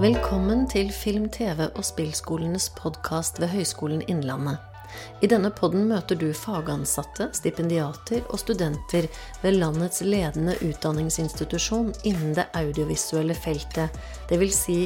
[0.00, 4.56] Velkommen til Film, TV og spillskolenes podkast ved Høgskolen Innlandet.
[5.20, 9.10] I denne podden møter du fagansatte, stipendiater og studenter
[9.42, 14.00] ved landets ledende utdanningsinstitusjon innen det audiovisuelle feltet,
[14.32, 14.62] dvs.
[14.62, 14.78] Si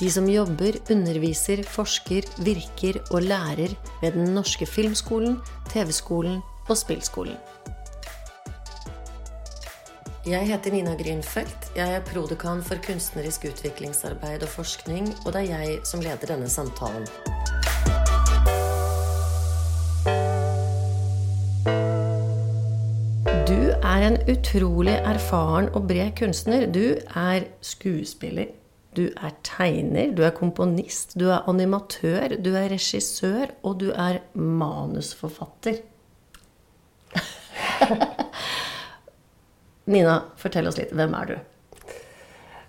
[0.00, 5.36] de som jobber, underviser, forsker, virker og lærer ved Den norske filmskolen,
[5.68, 7.36] TV-skolen og spillskolen.
[10.22, 11.72] Jeg heter Nina Grünfeldt.
[11.74, 16.46] Jeg er prodekan for kunstnerisk utviklingsarbeid og forskning, og det er jeg som leder denne
[16.46, 17.08] samtalen.
[23.50, 26.68] Du er en utrolig erfaren og bred kunstner.
[26.70, 28.54] Du er skuespiller,
[28.94, 34.22] du er tegner, du er komponist, du er animatør, du er regissør, og du er
[34.38, 35.82] manusforfatter.
[39.84, 41.38] Nina, fortell oss lite, vem är du?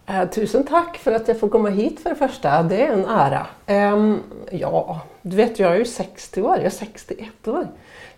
[0.06, 2.64] Eh, tusen tack för att jag får komma hit för det första.
[2.64, 3.48] Det är en ära.
[3.66, 4.16] Eh,
[4.52, 7.68] ja, du vet jag är ju 60 år, jag är 61 år.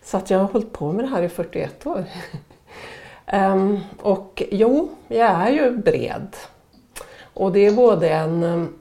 [0.04, 2.06] Så att jag har hållit på med det här i 41 år.
[3.26, 6.36] eh, och jo, jag är ju bred.
[7.34, 8.74] Och det är både en ehm,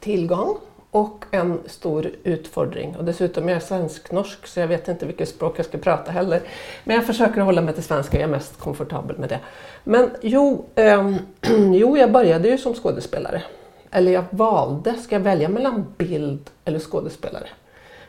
[0.00, 0.58] tillgång
[0.98, 2.96] och en stor utfordring.
[2.96, 6.40] Och dessutom är jag svensk-norsk så jag vet inte vilket språk jag ska prata heller.
[6.84, 9.40] Men jag försöker hålla mig till svenska, jag är mest komfortabel med det.
[9.84, 11.16] Men jo, eh,
[11.72, 13.42] jo jag började ju som skådespelare.
[13.90, 17.48] Eller jag valde, ska jag välja mellan bild eller skådespelare?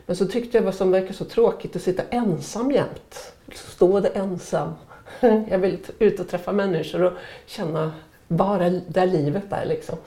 [0.06, 3.34] Men så tyckte jag vad som verkar så tråkigt att sitta ensam jämt.
[3.56, 4.74] Stå där ensam.
[5.50, 7.14] Jag vill ut och träffa människor och
[7.46, 7.92] känna
[8.28, 9.98] vara där livet är liksom.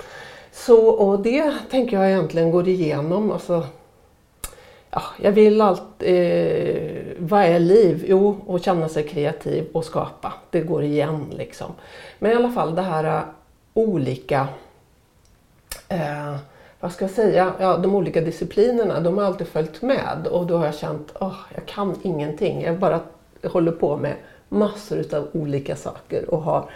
[0.53, 3.31] Så, och det tänker jag egentligen går igenom.
[3.31, 3.67] Alltså,
[4.91, 8.05] ja, jag vill allt, eh, vad är liv?
[8.09, 10.33] Jo, att känna sig kreativ och skapa.
[10.51, 11.73] Det går igen liksom.
[12.19, 13.23] Men i alla fall det här eh,
[13.75, 14.49] olika,
[15.89, 16.37] eh,
[16.81, 20.57] vad ska jag säga, ja, de olika disciplinerna, de har alltid följt med och då
[20.57, 22.63] har jag känt, oh, jag kan ingenting.
[22.63, 23.01] Jag bara
[23.45, 24.15] håller på med
[24.49, 26.71] massor av olika saker och har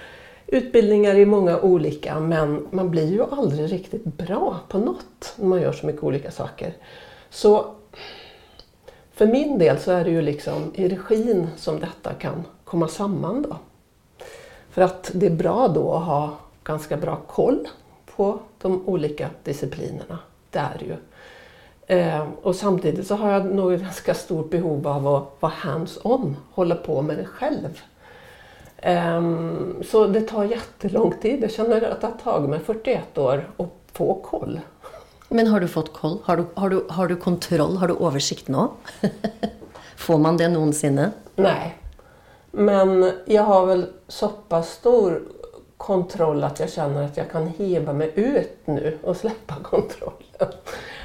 [0.46, 5.60] utbildningar i många olika men man blir ju aldrig riktigt bra på något när man
[5.60, 6.72] gör så mycket olika saker.
[7.30, 7.66] Så
[9.12, 13.42] för min del så är det ju liksom i regin som detta kan komma samman
[13.42, 13.56] då.
[14.70, 17.68] För att det är bra då att ha ganska bra koll
[18.16, 20.18] på de olika disciplinerna.
[20.50, 20.96] Det är det ju.
[21.86, 26.36] Eh, och samtidigt så har jag nog ett ganska stort behov av att vara hands-on,
[26.50, 27.80] hålla på med det själv.
[28.82, 31.42] Ehm, så det tar jättelång tid.
[31.42, 34.60] Jag känner att det har tagit mig 41 år att få koll.
[35.28, 36.18] Men har du fått koll?
[36.24, 37.76] Har du, har du, har du kontroll?
[37.76, 38.72] Har du oversikt nå?
[39.96, 41.10] Får man det noensinne?
[41.36, 41.78] Nej.
[42.50, 45.22] Men jag har väl så pass stor
[45.76, 50.52] kontroll att jag känner att jag kan hiva mig ut nu och släppa kontrollen.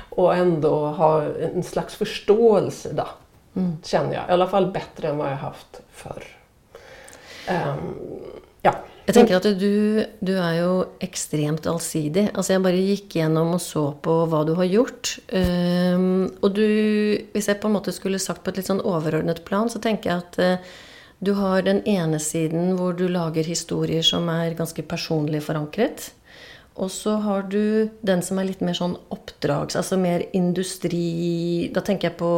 [0.09, 3.07] Och ändå ha en slags förståelse då,
[3.83, 4.29] känner jag.
[4.29, 6.23] I alla fall bättre än vad jag haft förr.
[7.49, 7.95] Um,
[8.65, 8.73] ja.
[9.07, 12.27] Jeg tenker at du, du er jo ekstremt allsidig.
[12.35, 15.15] Altså jeg bare gikk gjennom og så på hva du har gjort.
[15.35, 16.67] Ehm, um, og du,
[17.33, 20.11] hvis jeg på en måte skulle sagt på et litt sånn overordnet plan, så tenker
[20.11, 20.79] jeg at uh, eh,
[21.21, 26.07] du har den ene siden hvor du lager historier som er ganske personlig forankret.
[26.81, 29.77] Og så har du den som er litt mer sånn oppdrags...
[29.77, 32.31] Altså mer industri Da tenker jeg på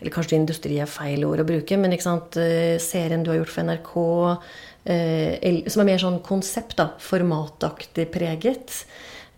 [0.00, 3.30] Eller kanskje industri er feil ord å bruke, men liksom ikke sant, eh, serien du
[3.30, 3.92] har gjort for NRK,
[4.92, 8.82] eh, som er mer sånn konsept, da, formataktig preget.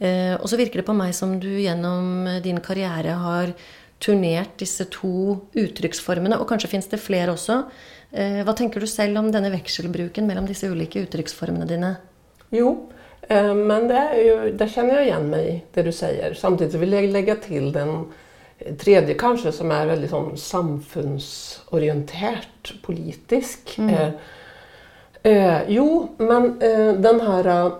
[0.00, 3.54] Eh, Og så virker det på meg som du gjennom din karriere har
[4.00, 7.64] turnert disse to uttrykksformene, og kanskje fins det flere også.
[8.12, 11.96] Eh, Hva tenker du selv om denne vekselbruken mellom disse ulike uttrykksformene dine?
[12.54, 12.88] Jo,
[13.54, 16.34] men det är ju, där känner jag igen mig det du säger.
[16.34, 18.04] Samtidigt vill jag lägga till den
[18.78, 23.78] tredje kanske som är väldigt sån samfundsorienterat politisk.
[23.78, 24.10] Eh,
[25.22, 27.46] eh, jo, men eh, den här...
[27.46, 27.72] Eh,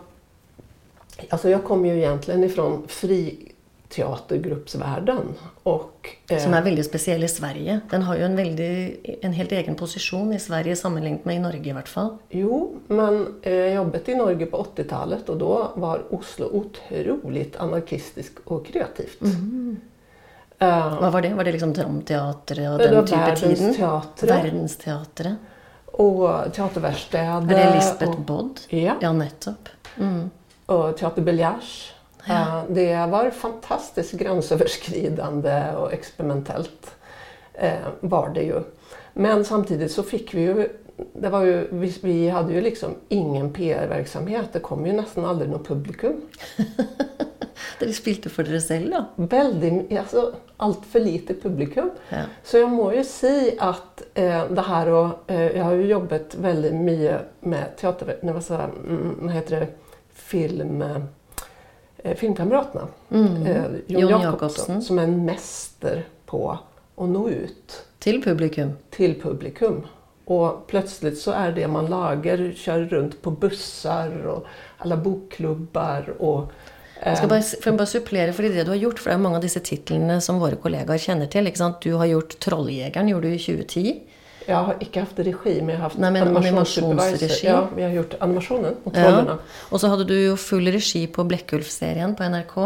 [1.29, 2.85] alltså jag kommer ju egentligen ifrån
[3.89, 5.35] friteatergruppsvärlden.
[5.63, 7.81] Och, eh, Som er veldig spesiell i Sverige.
[7.91, 11.71] Den har jo en, veldig, en helt egen posisjon i Sverige sammenlignet med i Norge,
[11.71, 12.17] i hvert fall.
[12.31, 18.33] Jo, men eh, jag jobbade i Norge på 80-talet och då var Oslo otroligt anarkistisk
[18.45, 19.23] och kreativt.
[20.59, 21.35] Eh, Hva var det?
[21.35, 23.57] Var det liksom Dramteatret og Det den var type tiden?
[23.57, 24.31] Verdensteatret.
[24.31, 25.37] Verdensteatret.
[25.93, 27.55] och teaterverkstäder.
[27.55, 28.61] Er det Lisbeth och, Bodd?
[28.69, 29.69] Ja, Ja, nettopp.
[29.99, 30.31] Mm.
[30.67, 31.93] och Teater Beljage.
[32.27, 36.97] Eh, Det var fantastiskt gränsöverskridande och experimentellt.
[37.55, 38.61] Eh, var det ju.
[39.13, 40.69] Men samtidigt så fick vi ju
[41.13, 41.69] det var ju,
[42.03, 44.49] vi, hade ju liksom ingen PR-verksamhet.
[44.53, 46.21] Det kom ju nästan aldrig något publikum.
[47.79, 49.05] Dere spilte for dere selv, da?
[49.17, 51.91] Väldigt, alltså, allt för lite publikum.
[52.09, 52.19] Ja.
[52.43, 56.35] Så jag må ju säga att eh, det här och eh, jag har ju jobbat
[56.35, 59.67] väldigt mycket med teater, vad, så, mm, heter det,
[60.13, 60.97] film, eh,
[62.17, 62.89] Filmkamraterna.
[63.11, 63.47] Mm.
[63.47, 66.59] Eh, Jon Jon Jakobsson som är en mäster på
[66.97, 68.71] att nå ut Til publikum.
[68.91, 69.83] till publikum.
[70.25, 74.47] Och plötsligt så är det man lagar, kör runt på bussar och
[74.79, 76.43] alla bokklubbar och
[77.03, 79.15] eh, Jeg skal bare, for jeg bare supplere, fordi det du har gjort, for det
[79.15, 81.47] er mange av disse titlene som våre kollegaer kjenner til.
[81.47, 81.81] ikke sant?
[81.83, 84.03] Du har gjort 'Trolljegeren', gjorde du i 2010.
[84.49, 87.47] Jag har inte haft regi men jag har haft Nej, men animationsregi.
[87.47, 89.03] Ja, vi har gjort animationen och Ja.
[89.03, 89.39] trollerna.
[89.71, 92.57] Og så hadde du jo full regi på Blekkulf-serien på NRK.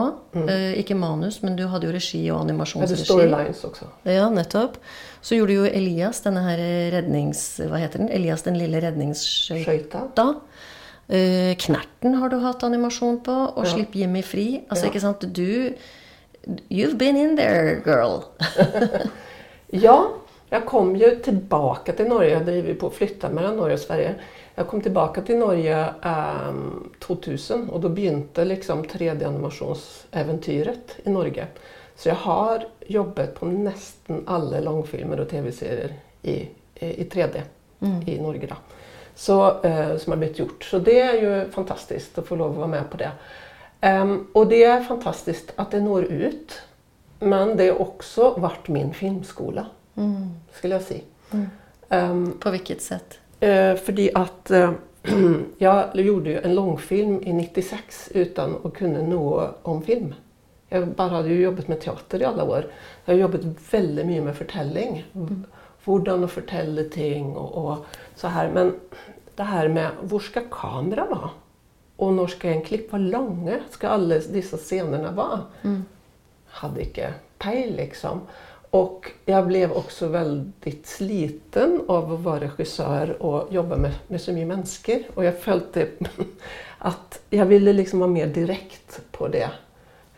[0.48, 3.84] Eh, ikke manus, men du hadde jo regi og Jag hade storylines också.
[4.02, 4.76] Ja, nettopp.
[5.20, 6.58] Så gjorde jo Elias denne her
[6.92, 7.58] rednings...
[7.58, 8.08] Hva heter den?
[8.08, 9.64] Elias den lille redningsskøyta.
[9.64, 10.34] Skøyta.
[11.08, 13.70] Eh, Knerten har du hatt animasjon på, og Ja.
[13.74, 14.60] Slipp Jimmy fri.
[14.70, 14.90] Altså, Ja.
[14.90, 15.72] ikke sant, du
[16.70, 18.22] You've been in there, girl.
[19.72, 19.98] Ja,
[20.52, 22.30] jag kom ju tillbaka till Norge.
[22.30, 24.14] Jag driver på att flytta mellan Norge och Sverige.
[24.54, 31.46] Jag kom tillbaka till Norge ehm, 2000 och då begynte liksom 3D-animationsäventyret i Norge.
[31.96, 37.40] Så jag har jobbat på nästan alla långfilmer och tv-serier i, i 3D
[38.06, 38.46] i Norge.
[38.46, 38.54] Då.
[39.14, 40.64] Så, eh, som har blivit gjort.
[40.64, 43.10] Så det är ju fantastiskt att få lov att vara med på det.
[43.80, 46.62] Ehm, och det är fantastiskt att det når ut.
[47.18, 49.66] Men det har också varit min filmskola,
[50.52, 51.00] skulle jag säga.
[51.88, 53.18] Ehm, På hvilket sett?
[53.40, 54.72] eh, fordi att eh,
[55.58, 60.14] jag gjorde ju en långfilm i 96 utan att kunna något om film.
[60.68, 62.66] Jag bara hade ju jobbat med teater i alla år.
[63.04, 63.40] Jag har jobbat
[63.70, 65.04] väldigt mycket med förtällning.
[65.84, 67.86] Hur att förtälla ting och, och
[68.16, 68.50] så här.
[68.54, 68.74] Men
[69.36, 71.30] det här med var ska kameran vara?
[71.96, 73.58] Och när ska en klipp vara långa?
[73.70, 75.40] Ska alla dessa scenerna vara?
[76.46, 78.20] hade inte pejl liksom.
[78.72, 84.32] Och jag blev också väldigt sliten av att vara regissör och jobba med, med så
[84.32, 85.02] mycket människor.
[85.14, 85.88] Och jag följde
[86.78, 89.50] att jag ville liksom vara mer direkt på det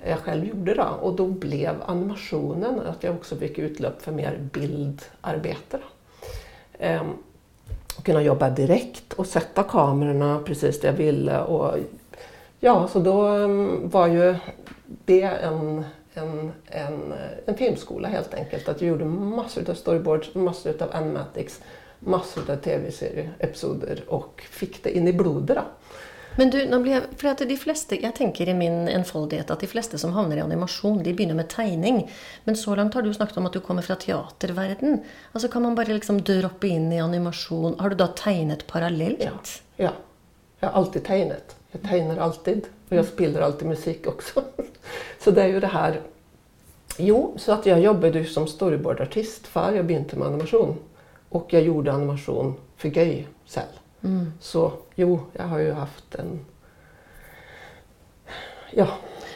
[0.06, 0.86] jag själv gjorde då.
[1.02, 5.78] Och då blev animationen att jag också fick utlopp för mer bildarbete.
[5.78, 5.78] Då.
[6.78, 7.06] Ehm,
[8.02, 11.40] kunna jobba direkt och sätta kamerorna precis där jag ville.
[11.40, 11.78] Och,
[12.60, 14.34] ja, så då ehm, var ju
[15.04, 15.84] det en,
[16.14, 17.14] en, en,
[17.46, 18.68] en filmskola helt enkelt.
[18.68, 21.60] Att jag gjorde massor av storyboards, massor av animatics,
[21.98, 25.56] massor av tv-serieepisoder och fick det in i blodet.
[25.56, 25.62] Då.
[26.36, 29.68] Men du, nå blir jeg, for de fleste, jeg tenker i min enfoldighet at de
[29.70, 32.00] fleste som havner i animasjon, de begynner med tegning.
[32.44, 35.02] Men så langt har du snakket om at du kommer fra teaterverden.
[35.32, 37.78] Altså Kan man bare liksom droppe inn i animasjon?
[37.78, 39.22] Har du da tegnet parallelt?
[39.22, 39.38] Ja,
[39.76, 39.92] ja.
[40.60, 41.56] Jag har alltid tegnat.
[41.72, 42.66] Jag tegnar alltid.
[42.94, 44.42] Och jag spelar alltid musik också.
[45.24, 46.00] Så det är ju det här.
[46.98, 50.76] Jo, så att jag jobbade ju som storyboardartist för jag begynte med animation.
[51.28, 53.74] Och jag gjorde animation för göj själv.
[54.40, 56.40] Så jo, jag har ju haft en...
[58.70, 58.86] Ja,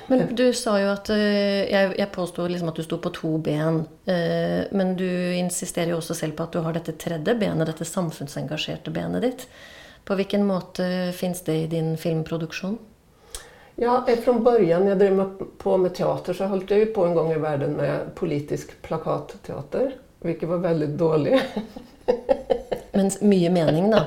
[0.07, 3.39] Men du sa jo at eh, Jeg, jeg påsto liksom at du sto på to
[3.39, 3.83] ben.
[4.07, 7.85] eh, Men du insisterer jo også selv på at du har dette tredje benet, dette
[7.85, 9.49] samfunnsengasjerte benet ditt.
[10.05, 12.79] På hvilken måte fins det i din filmproduksjon?
[13.81, 16.87] Ja, eh, från början när jag drev med- på med teater så höll jag ju
[16.87, 19.95] på en gång i världen med politisk plakatteater.
[20.21, 21.41] Vilket var väldigt dålig.
[22.93, 24.03] Men mye mening, da.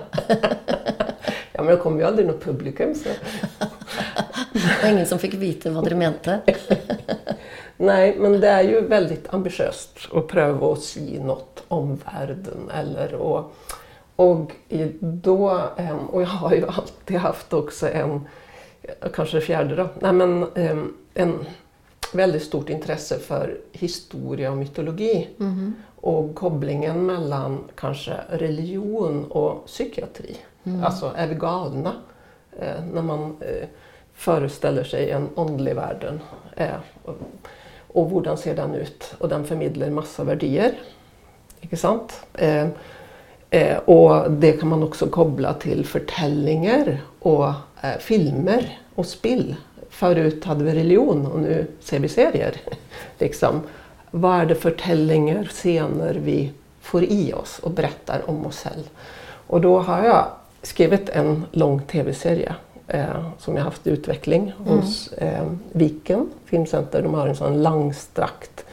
[1.54, 2.96] Ja, men det kom ju aldrig något publikum.
[2.96, 3.10] Så.
[4.84, 6.40] Var ingen som fikk vite hva dere mente.
[7.78, 12.70] Nej, men det är ju väldigt ambitiöst att pröva att säga något om världen.
[12.74, 13.54] Eller och,
[14.16, 14.52] och,
[15.00, 18.28] då, em, och jag har ju alltid haft också en,
[19.14, 21.46] kanske det fjärde då, nej men em, en
[22.14, 25.30] väldigt stort intresse för historia och mytologi.
[25.96, 30.38] Och kopplingen mellan kanske religion och psykiatri.
[30.84, 31.94] Alltså, är vi galna?
[32.60, 33.68] Eh, när man eh,
[34.14, 36.20] föreställer sig en andlig världen.
[36.56, 36.70] Eh,
[37.04, 37.16] och,
[37.88, 39.16] och hur ser den ut?
[39.18, 40.72] Och den förmedlar massa värderingar.
[41.62, 42.26] Inte sant?
[42.34, 42.68] Eh,
[43.50, 49.56] eh, och det kan man också koppla till förtällningar och eh, filmer och spill.
[49.90, 52.56] Förut hade vi religion och nu ser vi serier.
[53.20, 53.62] liksom,
[54.12, 58.90] vad är det för förtällningar, scener vi får i oss och berättar om oss själva?
[59.48, 60.26] Och då har jag
[60.62, 62.56] skrivit en lång tv-serie
[62.88, 67.02] eh, som jag haft i utveckling hos eh, Viken Filmcenter.
[67.02, 68.66] De har en sån langstrakt,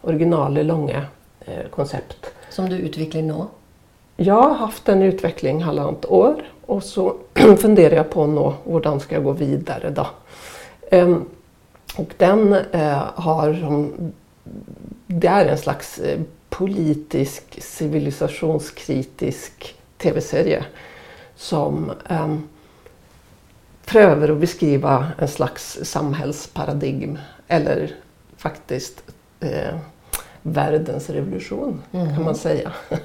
[0.00, 1.04] originale långa
[1.40, 2.32] eh, koncept.
[2.50, 3.46] Som du utvikler nå.
[4.16, 7.16] Jag har haft en utveckling halvandet år och så
[7.58, 10.06] funderar jag på nå, hur ska jag gå vidare då?
[10.90, 11.24] Ehm,
[11.96, 14.12] och den eh, har som,
[15.06, 20.64] det är en slags eh, politisk civilisationskritisk tv-serie
[21.36, 22.48] som ehm,
[23.86, 27.18] prövar att beskriva en slags samhällsparadigm
[27.48, 27.94] eller
[28.36, 29.02] faktiskt
[29.40, 29.78] eh,
[30.46, 32.14] världens revolution mm.
[32.14, 32.72] kan man säga.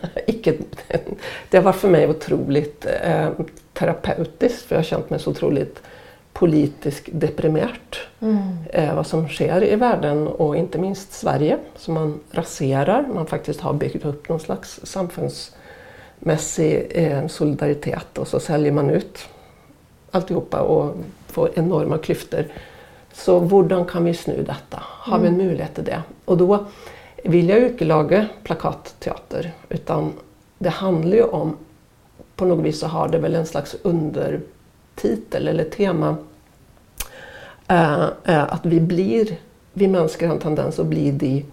[1.49, 3.29] det har varit för mig otroligt eh,
[3.73, 5.81] terapeutiskt för jag har känt mig så otroligt
[6.33, 7.97] politiskt deprimerat.
[8.19, 8.41] Mm.
[8.73, 13.05] Eh, vad som sker i världen och inte minst Sverige som man raserar.
[13.13, 19.29] Man faktiskt har byggt upp någon slags samfundsmässig eh, solidaritet och så säljer man ut
[20.11, 20.95] alltihopa och
[21.27, 22.45] får enorma klyftor.
[23.13, 24.81] Så hur kan vi snu detta?
[24.81, 25.47] Har vi en mm.
[25.47, 26.01] möjlighet till det?
[26.25, 26.65] Och då
[27.23, 30.13] vill jag ju inte laga plakatteater utan
[30.57, 31.57] det handlar ju om,
[32.35, 36.15] på något vis så har det väl en slags undertitel eller tema,
[37.67, 39.37] äh, äh, att vi blir,
[39.73, 41.45] vi människor har en tendens att bli de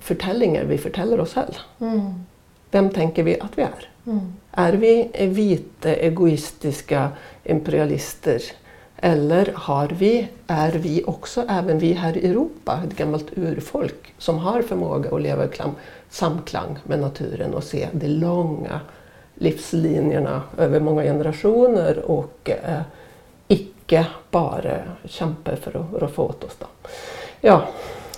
[0.00, 1.58] förtällningar vi förtäller oss själva.
[1.80, 2.24] Mm.
[2.70, 3.88] Vem tänker vi att vi är?
[4.06, 4.32] Mm.
[4.52, 7.08] Är vi vita, egoistiska
[7.44, 8.42] imperialister?
[9.00, 14.38] Eller har vi, är vi också, även vi här i Europa, ett gammalt urfolk som
[14.38, 15.48] har förmåga att leva i
[16.10, 18.80] samklang med naturen och se de långa
[19.34, 22.80] livslinjerna över många generationer och eh,
[23.48, 26.56] icke bara kämpa för att roffa åt oss.
[26.58, 26.66] Då.
[27.40, 27.68] Ja.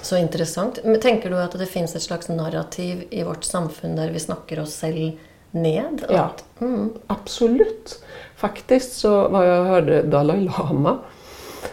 [0.03, 0.79] Så intressant.
[0.85, 4.61] Men tänker du att det finns ett slags narrativ i vårt samfund där vi snackar
[4.61, 5.13] oss själva
[5.51, 6.05] ned?
[6.09, 6.93] Ja, mm.
[7.07, 8.05] absolut.
[8.41, 10.99] Faktiskt så var jag hörde Dalai Lama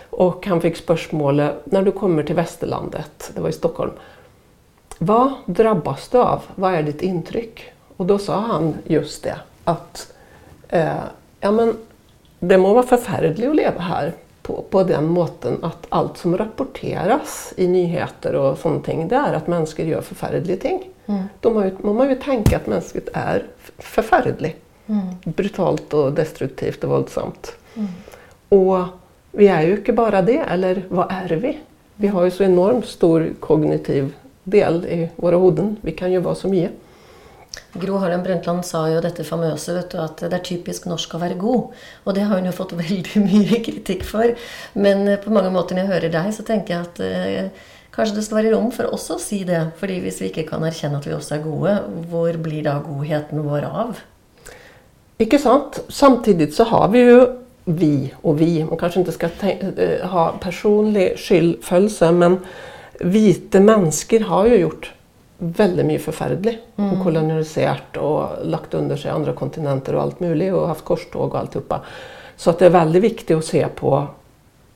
[0.09, 3.91] och han fick spörsmålet när du kommer till västerlandet, det var i Stockholm.
[4.97, 6.43] Vad drabbas du av?
[6.55, 7.63] Vad är ditt intryck?
[7.97, 10.13] Och då sa han just det att
[10.69, 11.03] eh,
[11.39, 11.77] ja, men
[12.39, 17.53] det må vara förfärligt att leva här på, på den måten att allt som rapporteras
[17.57, 20.89] i nyheter och sånt det är att människor gör förfärliga ting.
[21.05, 21.23] Mm.
[21.39, 23.45] Då må, må man ju tänka att mänskligt är
[23.77, 24.66] förfärligt.
[24.87, 25.05] Mm.
[25.23, 27.55] Brutalt och destruktivt och våldsamt.
[27.75, 27.89] Mm.
[28.49, 28.85] Och
[29.31, 31.59] vi är ju inte bara det, eller vad är vi?
[31.95, 34.13] Vi har ju så enormt stor kognitiv
[34.43, 35.77] del i våra huvuden.
[35.81, 36.71] Vi kan ju vara så mycket.
[37.73, 41.21] Gro Harlem Brundtland sa ju detta famösa vet du, att det är typiskt norsk att
[41.21, 41.71] vara god.
[42.03, 44.35] Och det har hon ju fått väldigt mycket kritik för.
[44.73, 47.51] Men eh, på många måter när jag hör dig så tänker jag att eh,
[47.91, 49.67] kanske det ska vara rum för oss att säga det.
[49.77, 53.43] För om vi inte kan erkänna att vi också är goda, var blir då godheten
[53.43, 53.97] vår av?
[55.17, 55.83] Icke sant?
[55.87, 57.25] Samtidigt så har vi ju
[57.65, 62.39] vi och vi, man kanske inte ska eh, ha personlig skyldföljelse men
[62.99, 64.93] vita människor har ju gjort
[65.37, 66.93] väldigt mycket förfärligt mm.
[66.93, 71.39] och koloniserat och lagt under sig andra kontinenter och allt möjligt och haft korståg och
[71.39, 71.81] alltihopa.
[72.35, 74.07] Så att det är väldigt viktigt att se på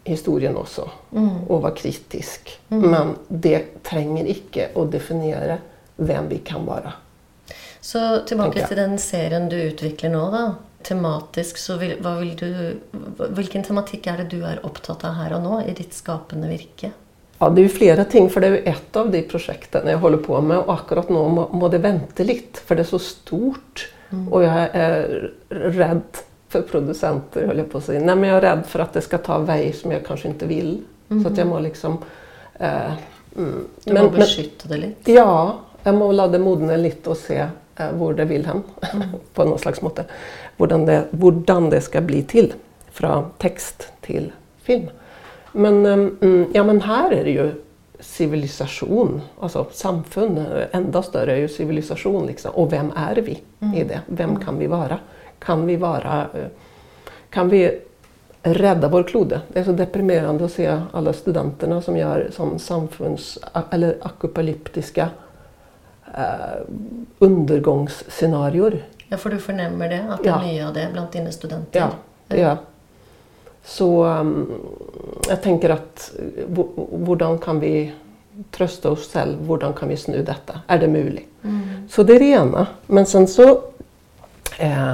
[0.04, 1.30] historien också mm.
[1.48, 2.60] och vara kritisk.
[2.70, 2.92] Mm.
[2.92, 5.58] Men det tränger icke att definiera
[5.96, 6.94] vem vi kan vara.
[7.82, 10.56] Så tillbaka till den serien du utvecklar nu då.
[10.84, 12.78] Tematisk, så vill, vad vill du,
[13.30, 16.92] vilken tematik är det du är upptatt av här och nu i ditt skapande virke?
[17.38, 19.98] Ja, det är ju flera ting, för det är ju ett av de projekten jag
[19.98, 23.00] håller på med och akkurat nu må, må det vänta lite, för det är så
[23.00, 24.34] stort mm.
[24.34, 26.02] och jag är rädd
[26.50, 28.00] för producenter, höll jag på att säga.
[28.00, 30.46] Nej, men jag är rädd för att det ska ta väg som jag kanske inte
[30.46, 30.84] vill.
[31.10, 31.24] Mm.
[31.24, 31.98] Så att jag må liksom...
[32.54, 32.92] Eh,
[33.38, 33.68] mm.
[33.84, 35.12] Du må beskytta det lite?
[35.12, 37.48] Ja, jag må låta det modna lite och se
[37.90, 39.08] eh, vill hem mm.
[39.34, 40.06] på något slags måte.
[40.58, 41.08] Hur det,
[41.70, 42.54] det ska bli till
[42.92, 44.90] från text till film.
[45.52, 47.52] Men, ehm, mm, ja, men här är det ju
[48.00, 52.26] civilisation, alltså samfund, ända större är ju civilisation.
[52.26, 52.52] Liksom.
[52.52, 53.76] Och vem är vi mm.
[53.76, 54.02] i det?
[54.08, 54.42] Vem mm.
[54.42, 55.00] kan vi vara?
[55.40, 56.22] Kan vi vara...
[56.34, 56.48] Eh,
[57.30, 57.80] kan vi
[58.44, 59.42] rädda vår klode?
[59.48, 63.40] Det är så deprimerande att se alla studenterna som gör som samfunds
[63.72, 65.10] eller apokalyptiska
[66.18, 66.62] eh,
[67.20, 68.86] undergångsscenarier.
[69.08, 70.42] Ja, för du förnämmer det, att det är ja.
[70.42, 71.88] mycket av det bland dina studenter?
[72.28, 72.58] Ja, ja.
[73.64, 74.52] Så um,
[75.30, 76.12] jag tänker att
[77.06, 77.94] hur kan vi
[78.52, 79.68] trösta oss själva?
[79.68, 80.60] Hur kan vi snu detta?
[80.68, 81.30] Är det möjligt?
[81.44, 81.90] Mm.
[81.90, 82.68] Så det är det ena.
[82.86, 83.50] Men sen så
[84.60, 84.94] eh,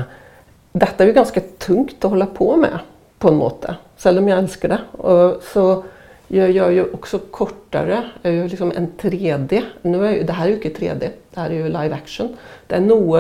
[0.71, 2.79] detta är ju ganska tungt att hålla på med
[3.19, 4.79] på en måte, även om jag älskar det.
[5.03, 5.83] Och så
[6.27, 9.63] jag gör ju också kortare, jag gör liksom en 3D.
[9.81, 12.38] Nu är, det här är ju inte 3D, det här är ju live action.
[12.67, 13.17] Det är nog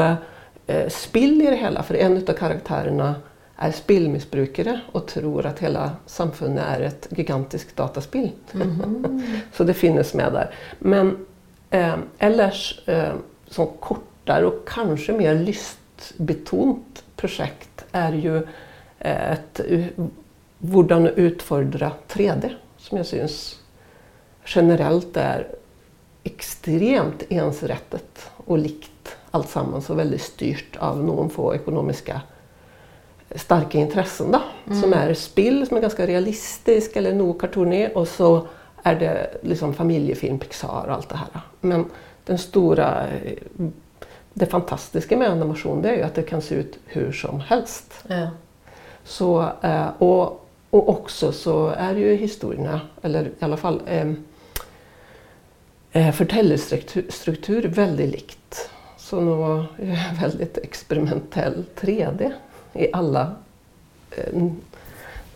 [0.67, 3.15] eh, spill i det hela, för en av karaktärerna
[3.55, 8.31] är spelmissbrukare och tror att hela samfundet är ett gigantiskt dataspel.
[8.53, 9.23] Mm.
[9.53, 10.49] så det finns med där.
[10.79, 11.25] Men
[11.69, 13.13] eh, ellers eh,
[13.47, 18.37] som kortare och kanske mer lystbetont projekt är ju
[18.99, 19.61] eh, ett
[20.59, 22.49] hur utfordra 3D
[22.87, 23.59] som jag syns
[24.45, 25.47] generellt är
[26.23, 32.21] extremt ensrättet och likt alltsammans och väldigt styrt av någon få ekonomiska
[33.35, 34.81] starka intressen då, mm.
[34.81, 38.47] som är spill som är ganska realistisk eller nog kartonig och så
[38.83, 41.41] är det liksom familjefilm, Pixar och allt det här.
[41.61, 41.85] Men
[42.25, 43.07] den stora,
[44.33, 48.03] det fantastiska med animation det är ju att det kan se ut hur som helst.
[48.07, 48.29] Ja.
[49.03, 50.46] Så, eh, och,
[50.77, 53.81] och också så är ju historierna, eller i alla fall
[55.91, 58.69] eh, förtäljarstruktur väldigt likt.
[58.97, 59.65] Så nog
[60.21, 62.31] väldigt experimentell 3D
[62.73, 63.35] i alla
[64.11, 64.43] eh,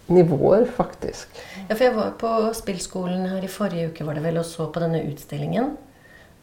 [0.06, 1.28] nivåer faktiskt.
[1.70, 4.68] Ja, för jag var på spillskolan här i förra veckan var det väl och så
[4.68, 5.78] på den här utställningen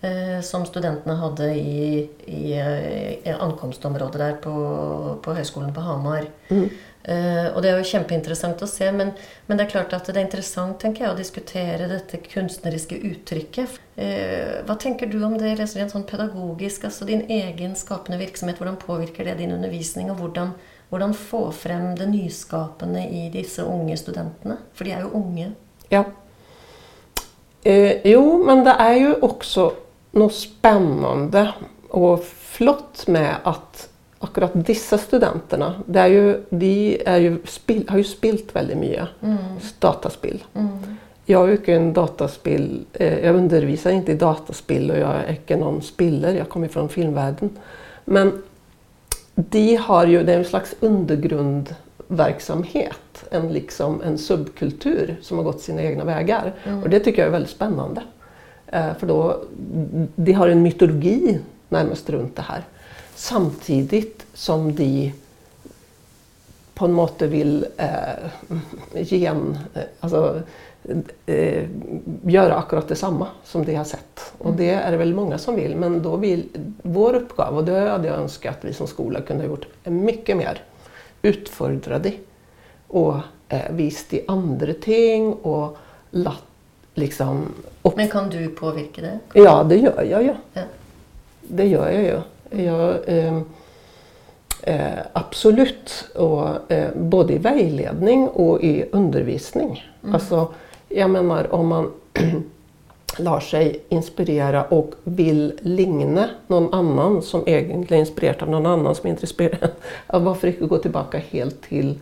[0.01, 6.25] eh, som studenterna hade i, i, i eh, ankomstområdet där på, på högskolan på Hamar.
[6.49, 6.69] Mm.
[7.09, 9.11] Uh, och det är ju jätteintressant att se men,
[9.47, 13.71] men det är klart att det är intressant tänker jag, att diskutera detta konstnärliga uttrycket.
[13.99, 18.73] Uh, vad tänker du om det rent sånt pedagogisk, alltså din egen skapande verksamhet, hur
[18.73, 20.51] påverkar det din undervisning och hur
[20.89, 24.57] hvordan få frem det nyskapende i disse unge studentene?
[24.75, 25.53] For de är ju unga.
[25.89, 26.05] Ja.
[27.63, 29.73] Eh, jo, men det är ju också
[30.11, 31.53] något spännande
[31.89, 33.89] och flott med att
[34.19, 39.09] akkurat dessa studenterna, det är ju, de är ju spil, har ju spilt väldigt mycket
[39.23, 39.37] mm.
[39.79, 40.45] dataspel.
[40.55, 40.79] Mm.
[41.25, 45.57] Jag är ju en dataspel, eh, jag undervisar inte i dataspel och jag är inte
[45.57, 47.51] någon spiller, jag kommer från filmvärlden.
[48.05, 48.43] Men
[49.35, 55.61] de har ju, det är en slags undergrundverksamhet, en, liksom, en subkultur som har gått
[55.61, 56.55] sina egna vägar.
[56.65, 56.83] Mm.
[56.83, 58.03] Och det tycker jag är väldigt spännande.
[58.67, 59.41] Eh, för då,
[60.17, 62.63] de har en mytologi närmast runt det här.
[63.19, 65.13] Samtidigt som de
[66.75, 70.43] på något sätt vill eh, gen, eh, alltså,
[71.27, 71.65] eh,
[72.23, 74.33] göra akkurat detsamma som de har sett.
[74.39, 76.49] Och det är det väl många som vill, men då vill
[76.83, 80.37] vår uppgave, och det hade jag önskat att vi som skola kunde ha gjort, mycket
[80.37, 80.63] mer
[81.23, 82.13] utfordrade
[82.87, 83.17] och
[83.49, 85.77] eh, vist i andra ting och
[86.11, 86.45] latt
[86.95, 87.55] liksom...
[87.83, 87.97] Upp.
[87.97, 89.19] Men kan du påverka det?
[89.33, 90.35] Ja, det gör jag ju.
[90.53, 90.63] Ja.
[91.41, 92.21] Det gör jag ju.
[92.51, 93.39] Jag, eh,
[94.63, 99.85] eh, absolut, och, eh, både i vägledning och i undervisning.
[100.03, 100.15] Mm.
[100.15, 100.53] Alltså,
[100.89, 101.93] jag menar om man
[103.19, 108.95] lar sig inspirera och vill ligna någon annan som egentligen är inspirerad av någon annan
[108.95, 109.71] som är inspirerad.
[110.07, 112.01] Varför inte gå tillbaka helt till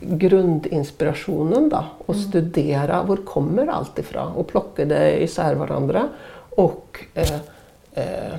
[0.00, 2.28] grundinspirationen då och mm.
[2.28, 6.08] studera var kommer allt ifrån och plocka det isär varandra.
[6.50, 7.34] Och eh,
[7.94, 8.34] eh,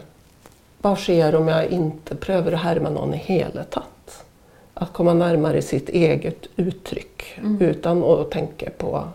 [0.82, 4.24] vad sker om jag inte prövar att härma någon i hela tatt?
[4.74, 7.62] Att komma närmare sitt eget uttryck mm.
[7.62, 9.08] utan att tänka på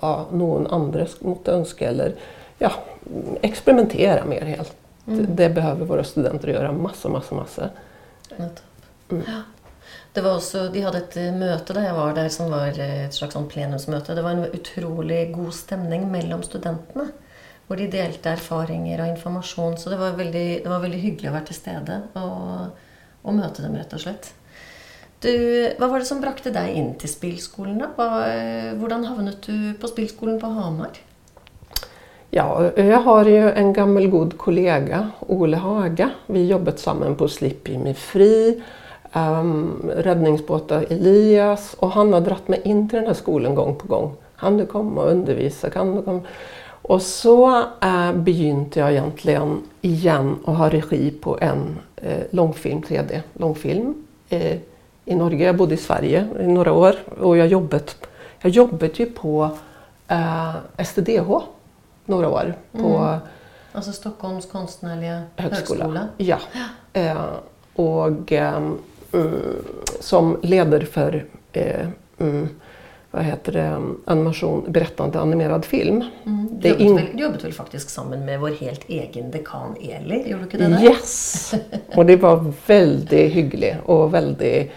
[0.00, 2.14] vad någon andra måste önska eller
[2.58, 2.72] ja,
[3.40, 4.76] experimentera mer helt.
[5.06, 5.36] Mm.
[5.36, 7.68] Det behöver våra studenter göra massa, massa, massa.
[8.38, 9.22] Mm.
[9.26, 9.42] Ja.
[10.12, 13.06] Det var också, de hade ett eh, möte där jag var där som var eh,
[13.06, 14.14] ett slags plenumsmöte.
[14.14, 17.08] Det var en otroligt god stämning mellan studenterna.
[17.66, 19.76] Hvor de delte erfaringer och information.
[19.76, 22.66] Så det var väldigt, det var veldig hyggelig att vara til stede och,
[23.22, 24.32] og, møte dem rett og slett.
[25.22, 27.80] Du, vad var det som brakte dig in till spillskolen?
[27.80, 30.98] Hur hamnade du på spillskolen på Hamar?
[32.34, 36.10] Ja, jag har ju en gammal god kollega, Ole Haga.
[36.26, 38.62] Vi jobbet sammen på Slipp i mig fri,
[39.12, 43.76] ehm, um, redningsbåten Elias och han har dratt mig in till den här skolan gång
[43.76, 44.16] på gång.
[44.38, 45.70] Kan du komma och undervisa?
[45.70, 46.20] Kan du komma?
[46.92, 53.94] Och så äh, begynte jag egentligen igen att ha regi på en eh, långfilm, 3D-långfilm
[54.28, 54.58] eh,
[55.04, 55.46] i Norge.
[55.46, 57.96] Jag bodde i Sverige i några år och jag jobbat,
[58.40, 59.50] jag jobbat ju på
[60.08, 61.30] eh, STDH
[62.04, 62.54] några år.
[62.72, 63.18] På, mm.
[63.72, 65.84] Alltså Stockholms konstnärliga högskola?
[65.84, 66.08] högskola.
[66.16, 66.38] Ja.
[67.74, 68.78] Och mm,
[70.00, 71.24] som ledare för
[72.18, 72.48] mm,
[73.14, 76.04] vad heter det, animation, berättande animerad film.
[76.26, 76.48] Mm.
[76.50, 76.96] Du, jobbet in...
[76.96, 80.30] väl, jobbade väl faktiskt samman med vår helt egen dekan Eli?
[80.30, 80.82] Gjorde du det där?
[80.82, 81.54] Yes!
[81.94, 84.70] och det var väldigt hyggligt och väldigt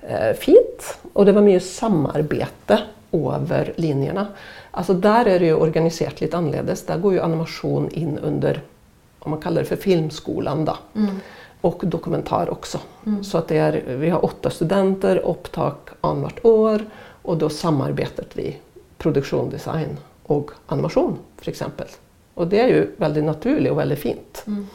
[0.00, 0.98] eh, fint.
[1.12, 2.78] Och det var mycket samarbete
[3.12, 4.26] över linjerna.
[4.70, 6.74] Alltså där är det ju organiserat lite annorlunda.
[6.86, 8.60] Där går ju animation in under,
[9.18, 10.76] om man kallar det för filmskolan då.
[10.94, 11.20] Mm.
[11.60, 12.78] Och dokumentär också.
[13.06, 13.24] Mm.
[13.24, 16.80] Så att det är, vi har åtta studenter, upptak annat år
[17.22, 18.56] och då samarbetar vi
[18.98, 21.86] produktion, design och animation för exempel.
[22.34, 24.44] Och det är ju väldigt naturligt och väldigt fint.
[24.46, 24.66] Mm.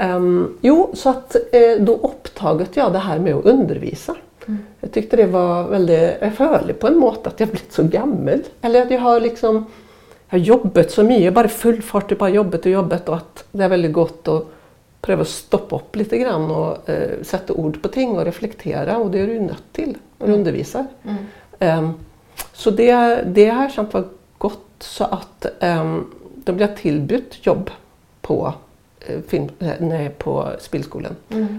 [0.00, 4.16] Um, jo, så att eh, då upptaget jag det här med att undervisa.
[4.80, 8.42] Jag tyckte det var väldigt farligt på en måte att jag blivit så gammal.
[8.60, 9.66] Eller att jag har liksom
[10.28, 13.44] jag har jobbat så mycket, bara full fart i bara jobbet och jobbet och att
[13.52, 14.46] det är väldigt gott att
[15.00, 19.10] pröva att stoppa upp lite grann och eh, sätta ord på ting och reflektera och
[19.10, 20.86] det är du nött till när du undervisar.
[21.02, 21.16] Um,
[22.52, 24.04] så det, det har jag känt var
[24.38, 27.70] gott så att um, då blev jag tillbytt jobb
[28.20, 28.54] på,
[29.00, 31.16] eh, film, eh, nej, på Spillskolan.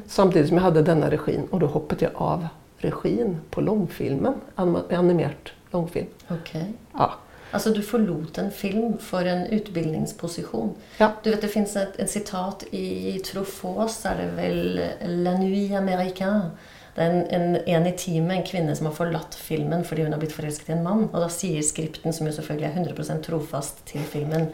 [0.08, 4.96] Samtidigt som jag hade denna regin och då hoppade jag av regin på långfilmen, anim-
[4.98, 6.08] animerat långfilm.
[6.30, 6.74] Okej.
[6.94, 7.14] Ja.
[7.52, 10.76] Alltså du förlot en film för en utbildningsposition.
[10.98, 11.12] Ja.
[11.24, 14.82] Du vet det finns ett, ett citat i Truffaut, är det väl
[15.24, 16.50] La Nuit Américaine.
[16.96, 20.12] Det är en, en, en i teamet, en kvinna som har förlatt filmen fordi hon
[20.12, 21.10] har blivit förälskad i en man.
[21.10, 24.46] Och då säger skripten, som ju såklart är 100% trofast till filmen,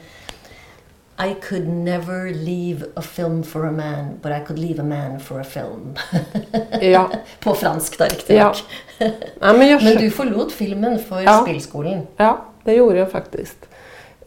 [1.30, 5.19] I could never leave a film for a man, but I could leave a man
[5.19, 5.95] for a film.
[6.82, 7.12] Ja.
[7.39, 8.56] På fransk då, riktigt Ja.
[9.39, 11.41] Ja, men jag Men du förlot filmen för Ja.
[11.43, 12.08] spelskolan.
[12.17, 13.58] Ja, det gjorde jag faktiskt.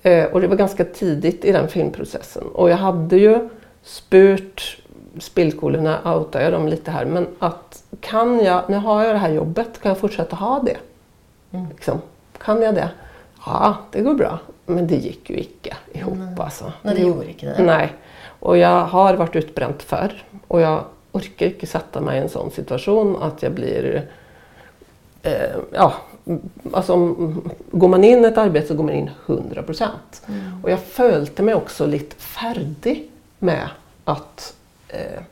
[0.03, 2.43] Eh, och det var ganska tidigt i den filmprocessen.
[2.43, 3.49] Och jag hade ju
[3.83, 4.82] spurt
[5.21, 9.33] spillskolorna, outade jag dem lite här, men att kan jag, nu har jag det här
[9.33, 10.77] jobbet, kan jag fortsätta ha det?
[11.71, 12.01] Liksom,
[12.39, 12.91] kan jag det?
[13.47, 14.39] Ja, det går bra.
[14.67, 16.73] Men det gick ju icke ihop alltså.
[16.83, 17.63] Nej, det gjorde inte det.
[17.63, 17.93] Nej.
[18.41, 20.25] Och jag har varit utbränt förr.
[20.49, 24.09] Och jag orkar inte sätta mig i en sån situation att jag blir
[25.23, 25.33] eh,
[25.73, 25.95] ja,
[26.27, 30.23] mm, alltså mm, går man in i ett arbete så går man in 100 procent.
[30.63, 33.69] Och jag följde mig också lite färdig med
[34.05, 34.55] att
[34.93, 35.23] eh,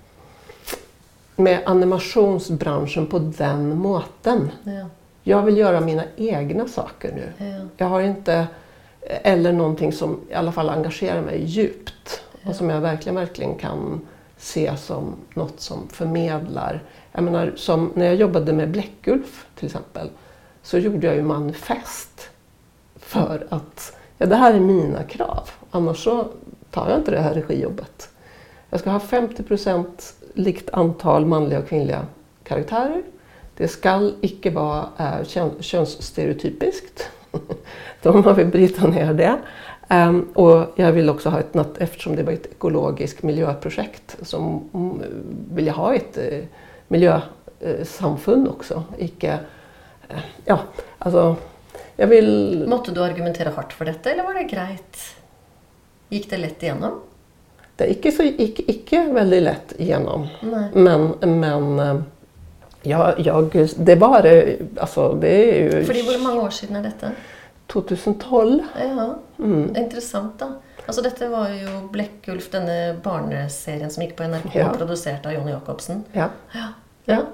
[1.36, 4.50] med animationsbranschen på den måten.
[4.64, 4.86] Ja.
[5.22, 7.46] Jag vill göra mina egna saker nu.
[7.46, 7.66] Ja.
[7.76, 8.46] Jag har inte,
[9.00, 14.00] eller någonting som i alla fall engagerar mig djupt och som jag verkligen, verkligen kan
[14.36, 16.82] se som något som förmedlar.
[17.12, 20.10] Jag menar, som när jag jobbade med Bläckulf till exempel
[20.62, 22.30] så gjorde jag ju manifest
[22.96, 25.50] för att ja, det här är mina krav.
[25.70, 26.28] Annars så
[26.70, 28.09] tar jag inte det här regijobbet.
[28.70, 32.06] Jag ska ha 50 procent likt antal manliga och kvinnliga
[32.44, 33.02] karaktärer.
[33.56, 37.10] Det skall icke vara äh, kön, könsstereotypiskt.
[38.02, 39.38] Då har vi bryta ner det.
[39.94, 44.62] Um, och jag vill också ha ett, något, eftersom det var ett ekologiskt miljöprojekt, så
[45.52, 46.44] vill jag ha ett eh,
[46.88, 48.84] miljösamfund eh, också.
[48.98, 49.38] Icke,
[50.08, 50.60] eh, ja,
[50.98, 51.36] alltså,
[51.96, 52.64] jag vill...
[52.68, 54.98] Måtte du argumentera hårt för detta eller var det grejt?
[56.08, 57.00] Gick det lätt igenom?
[57.80, 60.26] Det är icke, så, icke, icke väldigt lätt igenom.
[60.40, 60.68] Nej.
[60.74, 62.00] Men, men eh,
[62.82, 66.82] jag, jag, det var det, alltså det är ju För det var många år sedan
[66.82, 67.10] detta.
[67.66, 68.58] 2012.
[68.80, 69.76] Ja, Mm.
[69.76, 70.46] intressant då.
[70.86, 74.68] Alltså detta var ju Bläckulf, denna barnserien som gick på NRK, Ja.
[74.78, 76.04] producerad av Jonny Jacobsen.
[76.12, 76.28] Ja.
[76.52, 76.60] Ja.
[77.04, 77.24] Ja.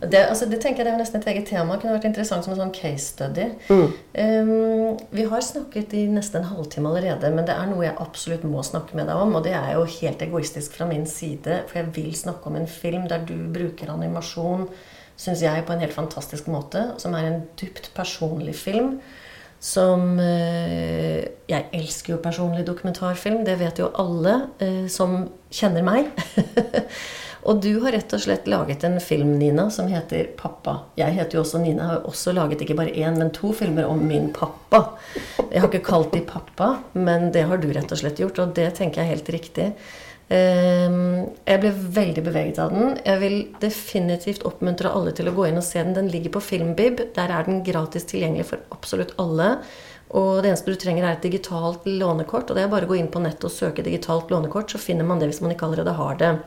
[0.00, 1.74] Det, alltså det tänker jag det är nästan ett eget tema.
[1.74, 3.50] Det kunde varit intressant som en sån case study.
[3.68, 3.92] Mm.
[4.12, 8.44] Ehm, vi har snakket i nesten en halvtime allerede, men det er noe jeg absolutt
[8.44, 9.32] må snakke med deg om.
[9.38, 12.68] Og det er jo helt egoistisk fra min side, for jeg vil snakke om en
[12.68, 14.68] film der du bruker animasjon,
[15.16, 16.90] syns jeg, på en helt fantastisk måte.
[17.00, 18.98] Som er en dypt personlig film.
[19.60, 26.12] Som eh, Jeg elsker jo personlig dokumentarfilm, det vet jo alle eh, som kjenner meg.
[27.46, 30.78] Och du har rätt och slett lagat en film, Nina, som heter 'Pappa'.
[30.94, 31.86] Jag heter ju också Nina.
[31.86, 34.90] Har också lagat inte bara en, men två filmer om min pappa.
[35.50, 38.48] Jag har inte kallat dig pappa, men det har du rätt och slett gjort, Och
[38.48, 39.64] det tänker jag helt riktigt.
[40.28, 42.98] Um, jag blev väldigt beveget av den.
[43.04, 45.94] Jag vill definitivt uppmuntra alla till att gå in och se den.
[45.94, 47.00] Den ligger på Filmbib.
[47.14, 49.56] Där är den gratis tillgänglig för absolut alla.
[50.08, 52.50] Och det enda du trenger, är ett digitalt lånekort.
[52.50, 55.04] Och det är bara att gå in på nätet och söka digitalt lånekort, så finner
[55.04, 56.38] man det om man inte allerede har det.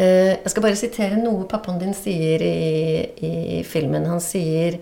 [0.00, 3.28] Eh, jag Jeg skal bare sitere noe pappaen din sier i,
[3.60, 4.06] i filmen.
[4.06, 4.80] Han sier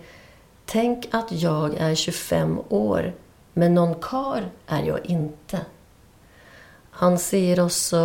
[0.70, 3.12] Tänk att jag är 25 år,
[3.52, 5.61] men någon kar är jag inte.
[6.90, 7.96] Han säger också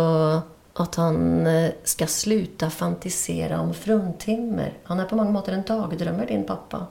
[0.72, 4.72] att han eh, ska sluta fantisera om fruntimmer.
[4.84, 6.86] Han är på många måter en dagdrömmer, din pappa.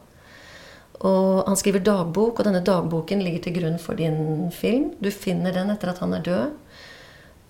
[0.91, 4.91] Och han skriver dagbok, och denna dagboken ligger till grund för din film.
[4.99, 6.51] Du finner den efter att han är död.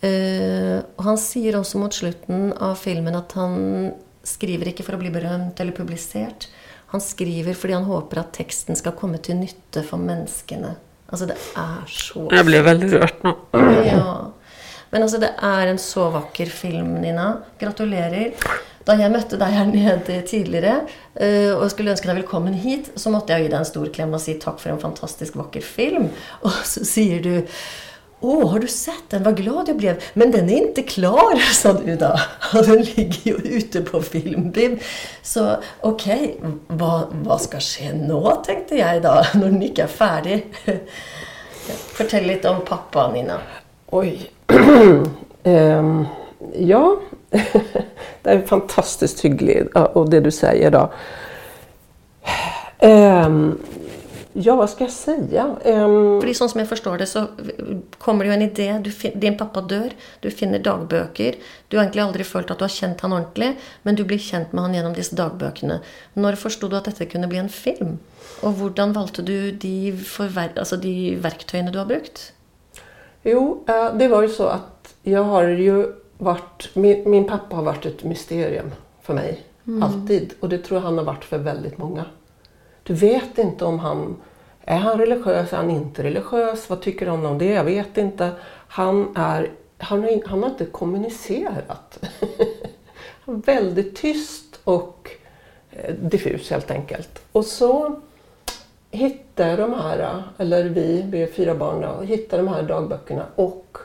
[0.03, 3.91] Eh, och han säger också mot slutet av filmen att han
[4.23, 6.47] skriver inte för att bli berömt eller publicerat.
[6.85, 10.75] Han skriver för att han hoppas att texten ska komma till nytta för människorna.
[11.07, 13.33] Alltså det är så Jag blev väldigt rört nu.
[13.85, 14.33] ja.
[14.89, 17.37] Men alltså det är en så vacker film, Nina.
[17.59, 18.33] Gratulerer.
[18.83, 20.73] Da jeg møtte deg her nede tidligere
[21.15, 24.11] eh, og skulle ønske deg velkommen hit, så måtte jeg gi deg en stor klem
[24.13, 26.09] og si takk for en fantastisk vakker film.
[26.43, 27.31] Og så sier du
[28.25, 29.23] Åh, har du sett den?
[29.23, 30.03] Vad glad jag blev.
[30.13, 32.19] Men den är inte klar, sa du då.
[32.53, 34.79] Och den ligger ju ute på filmbib.
[35.21, 39.87] Så okej, okay, vad, vad ska ske nu, tänkte jag idag, när den inte är
[39.87, 40.45] färdig.
[41.93, 43.39] Fortell lite om pappa, Nina.
[43.89, 44.31] Oj.
[45.43, 46.07] um,
[46.53, 46.97] ja,
[48.21, 50.91] det är fantastiskt hyggligt och det du säger då.
[52.87, 53.59] Um,
[54.33, 55.55] Ja, vad ska jag säga?
[55.65, 56.21] Um...
[56.21, 57.25] För som jag förstår det, så
[57.97, 58.81] kommer det ju en idé.
[58.83, 61.35] Du, din pappa dör, du finner dagböcker.
[61.67, 64.45] Du har egentligen aldrig känt att du har känt honom ordentligt, men du blir känd
[64.51, 65.79] med honom genom dessa dagböckerna.
[66.13, 67.97] När förstod du att detta kunde bli en film?
[68.41, 69.93] Och hur valde du de,
[70.57, 72.33] alltså de verktygen du har brukt?
[73.23, 77.63] Jo, eh, det var ju så att jag har ju varit, min, min pappa har
[77.63, 79.41] varit ett mysterium för mig.
[79.67, 79.83] Mm.
[79.83, 80.33] Alltid.
[80.39, 82.05] Och det tror jag han har varit för väldigt många.
[82.83, 84.15] Du vet inte om han
[84.65, 86.69] är han religiös, är han inte religiös?
[86.69, 87.45] Vad tycker han om det?
[87.49, 88.31] Jag vet inte.
[88.67, 91.99] Han, är, han, är, han har inte kommunicerat.
[93.25, 95.09] han är väldigt tyst och
[95.71, 97.21] eh, diffus helt enkelt.
[97.31, 97.99] Och så
[98.91, 103.77] hittade de här, eller vi, vi är fyra barn då, hittade de här dagböckerna och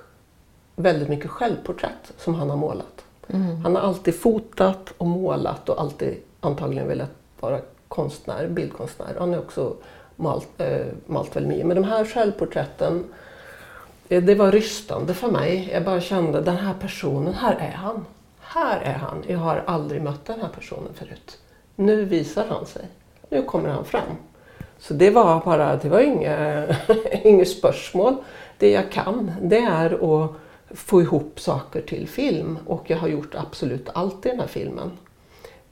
[0.76, 3.04] väldigt mycket självporträtt som han har målat.
[3.28, 3.56] Mm.
[3.56, 9.16] Han har alltid fotat och målat och alltid antagligen velat vara konstnär, bildkonstnär.
[9.18, 9.77] Han är också
[10.16, 11.66] malt, eh, malt väldigt mycket.
[11.66, 13.05] Men de här självporträtten,
[14.09, 15.70] eh, det var rystande för mig.
[15.72, 18.05] Jag bara kände, den här personen, här är han.
[18.40, 19.24] Här är han.
[19.27, 21.38] Jag har aldrig mött den här personen förut.
[21.77, 22.83] Nu visar han sig.
[23.29, 24.16] Nu kommer han fram.
[24.79, 26.70] Så det var bara, det var inget,
[27.24, 28.16] inget spörsmål.
[28.59, 30.31] Det jag kan, det är att
[30.70, 34.90] få ihop saker till film och jag har gjort absolut allt i den här filmen.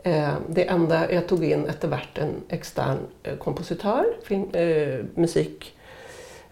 [0.06, 5.76] Eh, det enda jag tog in efter vart en extern eh, kompositör, film, eh, musik.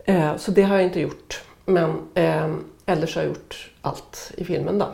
[0.05, 1.43] Eh, så det har jag inte gjort.
[1.65, 2.55] Men eh,
[2.87, 4.87] ellers har jag gjort allt i filmen då.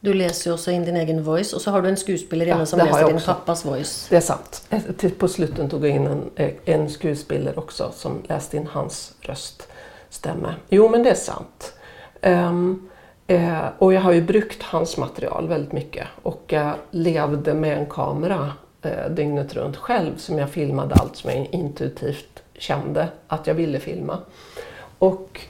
[0.00, 2.66] Du läser ju också in din egen voice och så har du en skådespelare ja,
[2.66, 4.06] som läser din pappas voice.
[4.10, 4.68] Det är sant.
[4.70, 6.30] Eh, på slutet tog jag in en,
[6.64, 10.54] en skådespelare också som läste in hans röststämme.
[10.68, 11.72] Jo men det är sant.
[12.22, 12.90] Um,
[13.32, 17.86] Eh, och jag har ju brukt hans material väldigt mycket och jag levde med en
[17.86, 23.54] kamera eh, dygnet runt själv som jag filmade allt som jag intuitivt kände att jag
[23.54, 24.18] ville filma.
[24.98, 25.40] Och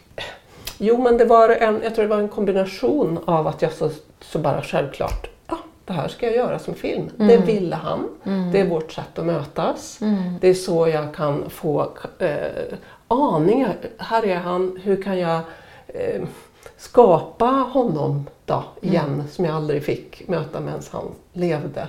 [0.78, 3.90] jo men det var en, jag tror det var en kombination av att jag så,
[4.20, 7.10] så bara självklart ja, det här ska jag göra som film.
[7.18, 7.28] Mm.
[7.28, 8.08] Det ville han.
[8.24, 8.52] Mm.
[8.52, 10.00] Det är vårt sätt att mötas.
[10.00, 10.34] Mm.
[10.40, 12.76] Det är så jag kan få eh,
[13.08, 13.76] aningar.
[13.98, 15.40] Här är han, hur kan jag
[15.86, 16.22] eh,
[16.82, 19.28] skapa honom då igen mm.
[19.28, 21.88] som jag aldrig fick möta medan han levde.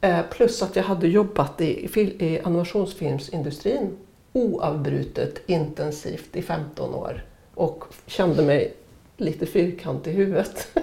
[0.00, 1.88] Eh, plus att jag hade jobbat i,
[2.18, 3.96] i animationsfilmsindustrin
[4.32, 8.74] oavbrutet intensivt i 15 år och kände mig
[9.16, 10.68] lite fyrkantig i huvudet.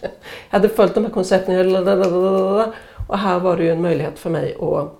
[0.00, 0.10] jag
[0.50, 1.76] hade följt de här koncepten
[3.08, 4.92] och här var det ju en möjlighet för mig att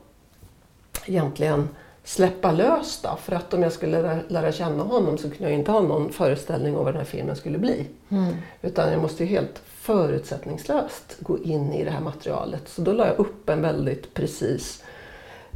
[1.07, 1.68] egentligen
[2.05, 3.19] släppa lös då.
[3.23, 6.77] För att om jag skulle lära, känna honom så kunde jag inte ha någon föreställning
[6.77, 7.87] om vad den här filmen skulle bli.
[8.09, 8.35] Mm.
[8.62, 12.69] Utan jag måste ju helt förutsättningslöst gå in i det här materialet.
[12.69, 14.85] Så då la jag upp en väldigt precis,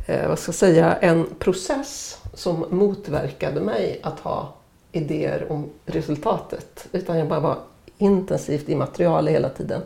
[0.07, 4.55] eh, vad ska jag säga, en process som motverkade mig att ha
[4.93, 6.89] idéer om resultatet.
[6.93, 7.59] Utan jag bara var
[7.99, 9.83] intensivt i materialet hela tiden.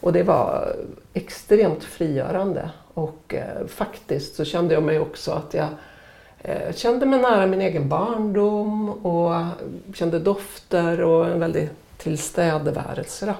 [0.00, 0.76] Och det var
[1.14, 2.70] extremt frigörande.
[2.94, 5.68] Och eh, faktiskt så kände jag mig också att jag
[6.42, 9.44] eh, kände mig nära min egen barndom och
[9.94, 13.34] kände dofter och en väldig tillstädevärelse.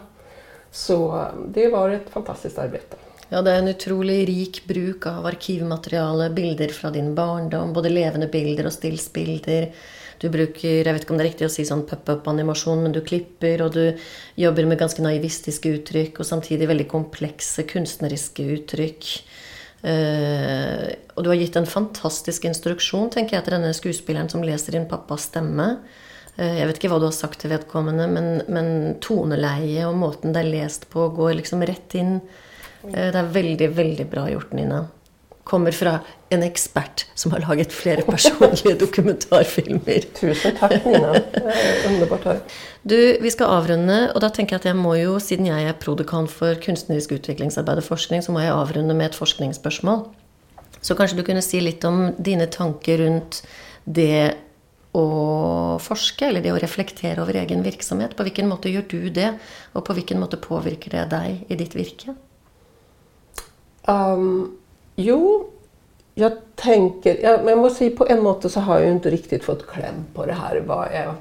[0.70, 2.96] Så eh, det var ett fantastiskt arbete.
[3.28, 8.26] Ja, det är en otroligt rik bruk av arkivmaterial, bilder från din barndom, både levande
[8.26, 9.72] bilder och stillsbilder.
[10.18, 12.92] Du brukar, jag vet inte om det är riktigt att säga sån pop-up animation, men
[12.92, 13.98] du klipper och du
[14.34, 19.28] jobbar med ganska naivistiska uttryck och samtidigt väldigt komplexa konstnärliga uttryck.
[19.84, 24.72] Uh, och du har gett en fantastisk instruktion, tänker jag, till den skådespelaren som läser
[24.72, 25.76] din pappas stämma.
[26.38, 30.32] Uh, jag vet inte vad du har sagt till vedkommande, men, men toneleie och måten
[30.32, 32.20] det är läst på går liksom rätt in.
[32.84, 34.86] Uh, det är väldigt, väldigt bra gjort, Nina
[35.52, 40.00] kommer från en expert som har lagat flera personliga dokumentarfilmer.
[40.20, 41.14] Tusen tack Nina,
[41.88, 42.40] underbart här.
[42.82, 45.72] Du, vi ska avrunda och då tänker jag att jag må ju, sedan jag är
[45.72, 50.00] prodekan för konstnärligt utvecklingsarbete och forskning, så må jag avrunda med ett forskningsspörsmål.
[50.80, 53.46] Så kanske du kunde säga lite om dina tankar runt
[53.84, 54.34] det
[54.92, 58.16] att forska eller det att reflektera över egen verksamhet.
[58.16, 59.38] På vilken måte gör du det
[59.72, 62.14] och på vilken måte påverkar det dig i ditt virke?
[63.86, 64.58] Um,
[64.96, 65.50] Jo,
[66.14, 69.44] jag tänker, jag, jag måste säga på en måte så har jag ju inte riktigt
[69.44, 71.14] fått kläm på det här vad är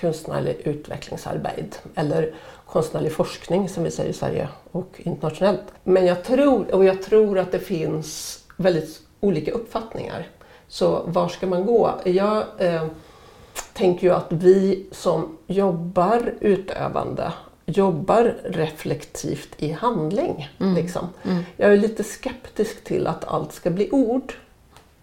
[0.00, 2.34] konstnärlig utvecklingsarbete eller
[2.66, 5.62] konstnärlig forskning som vi säger i Sverige och internationellt.
[5.82, 10.28] Men jag tror, och jag tror att det finns väldigt olika uppfattningar.
[10.68, 11.90] Så var ska man gå?
[12.04, 12.86] Jag eh,
[13.72, 17.32] tänker ju att vi som jobbar utövande
[17.66, 20.50] jobbar reflektivt i handling.
[20.60, 20.74] Mm.
[20.74, 21.08] Liksom.
[21.22, 21.42] Mm.
[21.56, 24.34] Jag är lite skeptisk till att allt ska bli ord.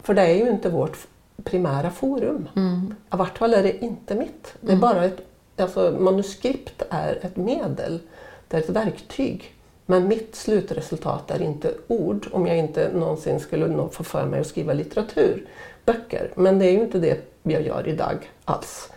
[0.02, 0.98] För det är ju inte vårt
[1.44, 2.48] primära forum.
[2.56, 2.94] Mm.
[3.12, 4.54] I vart fall är det inte mitt.
[4.60, 4.80] Det är mm.
[4.80, 5.20] bara ett,
[5.56, 8.00] alltså, manuskript är ett medel,
[8.48, 9.54] det är ett verktyg.
[9.86, 14.46] Men mitt slutresultat är inte ord om jag inte någonsin skulle få för mig att
[14.46, 15.46] skriva litteratur,
[15.84, 16.30] böcker.
[16.34, 18.88] Men det är ju inte det jag gör idag alls.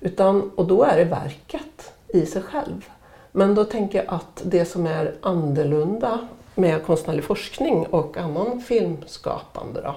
[0.00, 2.88] Utan, och då är det verket i sig själv.
[3.36, 9.80] Men då tänker jag att det som är annorlunda med konstnärlig forskning och annan filmskapande
[9.80, 9.94] då,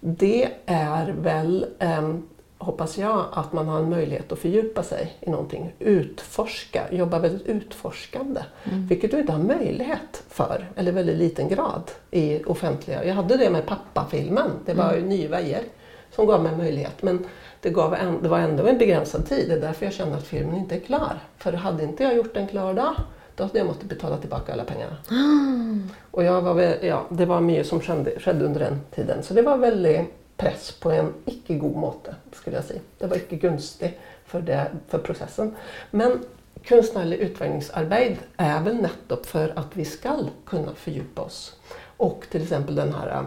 [0.00, 2.14] det är väl, eh,
[2.58, 7.46] hoppas jag, att man har en möjlighet att fördjupa sig i någonting, utforska, jobba väldigt
[7.46, 8.40] utforskande.
[8.64, 8.86] Mm.
[8.86, 13.04] Vilket du inte har möjlighet för, eller väldigt liten grad, i offentliga.
[13.04, 14.96] Jag hade det med pappafilmen, det var mm.
[14.96, 15.62] ju Nyvejer
[16.10, 17.02] som gav mig möjlighet.
[17.02, 17.26] Men
[17.60, 19.48] det, gav en, det var ändå en begränsad tid.
[19.48, 21.18] Det är därför jag känner att filmen inte är klar.
[21.38, 22.94] För hade inte jag gjort den klar då,
[23.34, 24.96] då hade jag måste betala tillbaka alla pengarna.
[25.10, 25.90] Mm.
[26.10, 29.22] Och jag var, ja, det var mycket som skedde, skedde under den tiden.
[29.22, 30.00] Så det var väldigt
[30.36, 32.80] press på en icke god måte, skulle jag säga.
[32.98, 35.54] Det var icke gunstigt för, det, för processen.
[35.90, 36.24] Men
[36.68, 41.56] konstnärlig utvecklingsarbete är väl nettopp för att vi ska kunna fördjupa oss.
[41.96, 43.24] Och till exempel den här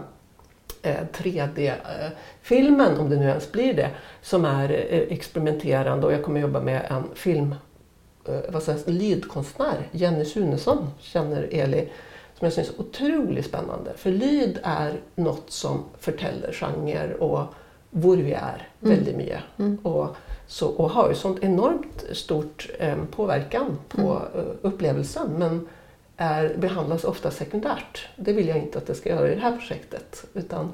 [0.82, 3.90] 3D-filmen, eh, om det nu ens blir det,
[4.22, 7.54] som är eh, experimenterande och jag kommer jobba med en film,
[8.28, 11.88] eh, vad säger, lydkonstnär, Jenny Sunesson, känner Eli,
[12.38, 13.92] som jag syns är otroligt spännande.
[13.96, 17.54] För lyd är något som förtäller genre och
[17.90, 18.96] var vi är mm.
[18.96, 19.40] väldigt mycket.
[19.58, 19.78] Mm.
[19.82, 20.16] Och,
[20.46, 24.46] så, och har ju sånt enormt stort eh, påverkan på mm.
[24.62, 25.28] upplevelsen.
[25.38, 25.68] Men
[26.20, 28.08] är, behandlas ofta sekundärt.
[28.16, 30.24] Det vill jag inte att det ska göra i det här projektet.
[30.34, 30.72] Utan,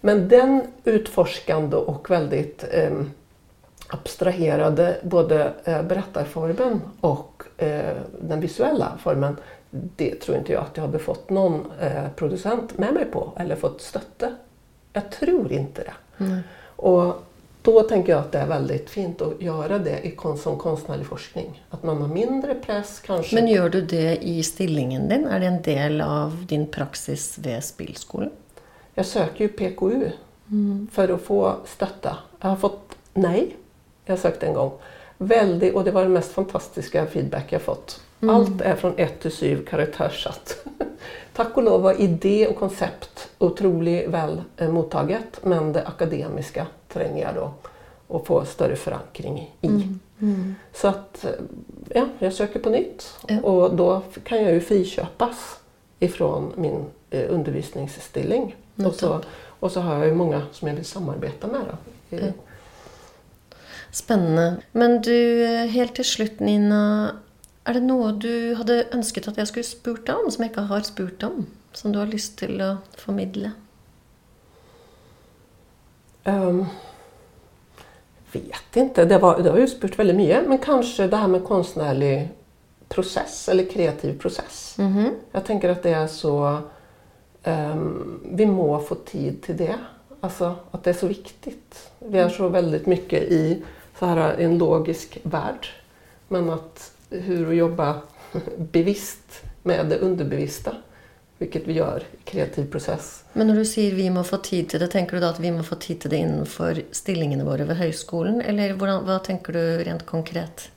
[0.00, 3.00] men den utforskande och väldigt eh,
[3.88, 9.36] abstraherade både eh, berättarformen och eh, den visuella formen,
[9.70, 13.56] det tror inte jag att jag hade fått någon eh, producent med mig på eller
[13.56, 14.34] fått stötte.
[14.92, 16.24] Jag tror inte det.
[16.24, 16.40] Mm.
[16.76, 17.22] Och
[17.66, 21.64] då tänker jag att det är väldigt fint att göra det i som konstnärlig forskning.
[21.70, 23.34] Att man har mindre press kanske.
[23.34, 25.24] Men gör du det i stillingen din?
[25.24, 28.30] Är det en del av din praxis vid Spillskolan?
[28.94, 30.10] Jag söker ju PKU
[30.50, 30.88] mm.
[30.92, 32.16] för att få stötta.
[32.40, 33.56] Jag har fått nej.
[34.04, 34.72] Jag sökte en gång.
[35.18, 38.00] Väldigt, och det var den mest fantastiska feedback jag fått.
[38.20, 38.34] Mm.
[38.34, 40.64] Allt är från 1 till 7 karaktärssatt.
[41.32, 47.22] Tack och lov var idé och koncept otroligt väl eh, mottaget men det akademiska tränger
[47.22, 47.52] jag då
[48.06, 49.66] och få större förankring i.
[49.66, 50.00] Mm.
[50.20, 50.54] Mm.
[50.72, 51.26] Så att
[51.94, 53.40] ja, jag söker på nytt ja.
[53.40, 55.60] och då kan jag ju friköpas
[55.98, 58.56] ifrån min eh, undervisningsstilling.
[58.84, 59.20] Och så,
[59.60, 61.60] och så har jag ju många som jag vill samarbeta med.
[61.70, 61.76] Då.
[62.16, 62.26] Ja.
[63.90, 64.56] Spännande.
[64.72, 67.10] Men du, eh, helt till slut Nina,
[67.64, 70.80] är det något du hade önskat att jag skulle spurt om, som jag inte har
[70.80, 71.46] spurt om?
[71.72, 73.50] Som du har lust till att förmedla?
[76.26, 76.66] Um,
[78.32, 79.04] vet inte.
[79.04, 80.48] Det, var, det har ju spurt väldigt mycket.
[80.48, 82.28] Men kanske det här med konstnärlig
[82.88, 84.76] process eller kreativ process.
[84.78, 85.10] Mm -hmm.
[85.32, 86.58] Jag tänker att det är så...
[87.44, 89.74] Um, vi må få tid till det.
[90.20, 91.90] Alltså att det är så viktigt.
[91.98, 93.62] Vi är så väldigt mycket i
[93.98, 95.66] så här, en logisk värld.
[96.28, 98.00] Men att hur att jobba
[98.56, 100.74] bevisst med det underbevissta.
[101.38, 103.24] Vilket vi gör i kreativ process.
[103.32, 105.50] Men när du säger vi må få tid till det, tänker du då att vi
[105.50, 108.40] må få tid till det inför stillingene våra vid högskolan?
[108.40, 110.70] Eller vad, vad tänker du rent konkret?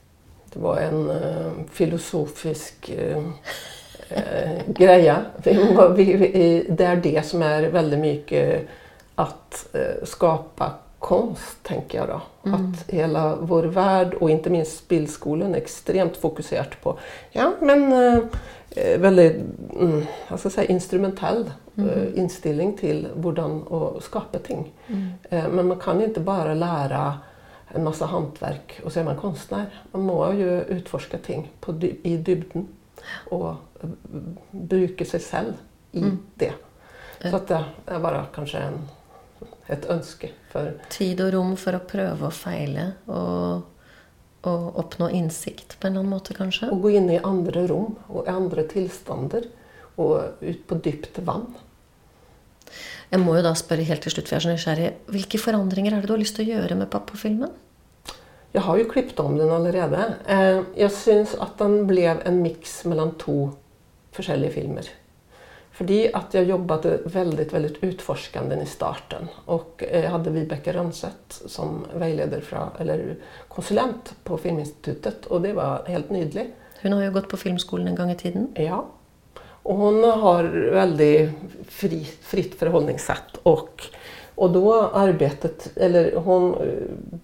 [0.53, 5.25] Det var en uh, filosofisk uh, uh, greja.
[5.43, 8.67] det är det som är väldigt mycket
[9.15, 12.21] att uh, skapa konst, tänker jag då.
[12.49, 12.71] Mm.
[12.73, 16.99] Att hela vår värld och inte minst Spillskolan är extremt fokuserat på
[17.31, 19.35] ja, men, eh, väldigt
[19.79, 21.89] mm, jag ska säga, instrumentell mm.
[21.89, 23.31] eh, inställning till hur
[23.97, 24.71] att skapa ting.
[24.87, 25.09] Mm.
[25.29, 27.17] Eh, men man kan inte bara lära
[27.67, 29.65] en massa hantverk och så är man konstnär.
[29.91, 32.67] Man måste ju utforska ting på, i dybden
[33.29, 33.89] och eh,
[34.51, 35.53] bruka sig själv
[35.91, 36.19] i mm.
[36.35, 36.53] det.
[37.29, 38.79] Så att det är bara kanske en
[39.67, 40.29] ett önske.
[40.51, 40.77] För...
[40.89, 43.55] Tid och rum för att pröva och fejla och,
[44.41, 46.69] och uppnå insikt på en annan måte kanske?
[46.69, 49.43] Och gå in i andra rum och andra tillstånd
[49.95, 51.55] och ut på djupt vann.
[53.09, 54.97] Jag måste ju då fråga helt till slut, för jag är så nysgjerrig.
[55.05, 57.49] Vilka förändringar är det du har lust att göra med pappafilmen?
[58.51, 60.13] Jag har ju klippt om den allerede.
[60.27, 63.51] Eh, jag syns att den blev en mix mellan två
[64.17, 64.89] olika filmer.
[65.79, 71.85] Fordi att jag jobbade väldigt, väldigt utforskande i starten och jag hade Vibeke Rönnset som
[71.93, 73.15] vägleder fra, eller
[73.47, 76.53] konsulent på Filminstitutet och det var helt nydelig.
[76.81, 78.47] Hon har ju gått på filmskolan en gång i tiden.
[78.55, 78.85] Ja.
[79.41, 81.29] Och hon har väldigt
[81.67, 83.83] fri, fritt förhållningssätt och,
[84.35, 86.59] och då arbetet, eller hon eh,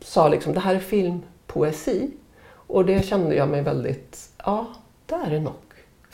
[0.02, 2.12] sa liksom det här är filmpoesi
[2.68, 4.66] och det kände jag mig väldigt, ja,
[5.06, 5.54] det är det nog.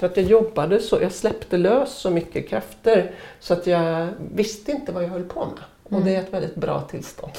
[0.01, 4.71] För att jag jobbade så, jag släppte lös så mycket krafter så att jag visste
[4.71, 5.63] inte vad jag höll på med.
[5.83, 7.31] Och det är ett väldigt bra tillstånd,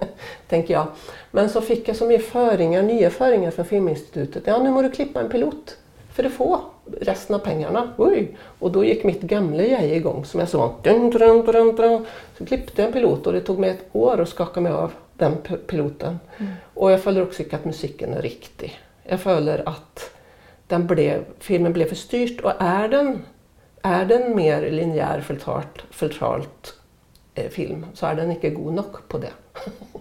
[0.48, 0.86] tänker jag.
[1.30, 4.42] Men så fick jag så mycket föringar, nya föringar från Filminstitutet.
[4.46, 5.76] Ja, nu må du klippa en pilot
[6.12, 6.60] för att få
[7.00, 7.92] resten av pengarna.
[7.96, 8.36] Oj.
[8.58, 10.74] Och då gick mitt gamla jag igång som jag sa.
[10.82, 12.06] Dun, dun, dun, dun.
[12.38, 14.92] Så klippte jag en pilot och det tog mig ett år att skaka mig av
[15.16, 16.18] den piloten.
[16.38, 16.52] Mm.
[16.74, 18.80] Och jag följer också att musiken är riktig.
[19.04, 20.10] Jag följer att
[20.70, 23.22] den blev, filmen blev för styrt och är den,
[23.82, 26.74] är den mer linjär filtralt, filtralt
[27.34, 29.32] eh, film så är den inte god nog på det.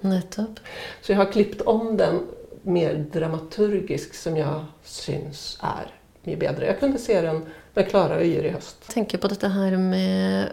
[0.01, 0.59] Nettopp.
[1.01, 2.27] Så jag har klippt om den
[2.61, 5.93] mer dramaturgisk som jag syns är
[6.23, 6.65] mycket bättre.
[6.65, 8.77] Jag kunde se den med klara ögon i höst.
[8.85, 10.49] Jag tänker på det här med